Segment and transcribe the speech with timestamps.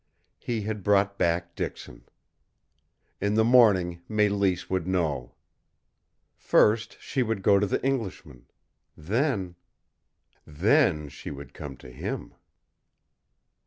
[0.39, 2.05] He had brought back Dixon.
[3.19, 5.35] In the morning Mélisse would know.
[6.35, 8.47] First she would go to the Englishman,
[8.97, 9.53] then
[10.43, 12.33] then she would come to him!